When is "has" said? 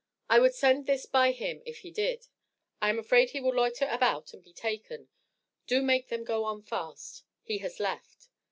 7.59-7.79